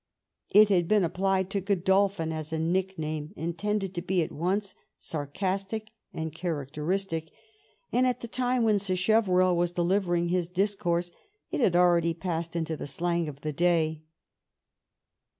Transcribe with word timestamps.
It 0.49 0.69
had 0.69 0.87
been 0.87 1.03
applied 1.03 1.51
to 1.51 1.61
Gkxlolphin 1.61 2.33
as 2.33 2.51
a 2.51 2.57
nickname, 2.57 3.33
in 3.35 3.53
tended 3.53 3.93
to 3.93 4.01
be 4.01 4.23
at 4.23 4.31
once 4.31 4.73
sarcastic 4.97 5.91
and 6.11 6.33
characteristic, 6.33 7.29
and 7.91 8.07
at 8.07 8.21
the 8.21 8.27
time 8.27 8.63
when 8.63 8.79
Sacheverell 8.79 9.55
was 9.55 9.71
delivering 9.73 10.29
his 10.29 10.47
dis 10.47 10.73
course 10.73 11.11
it 11.51 11.59
had 11.59 11.75
already 11.75 12.15
passed 12.15 12.55
into 12.55 12.75
the 12.75 12.87
slang 12.87 13.29
of 13.29 13.41
the 13.41 13.53
day. 13.53 14.01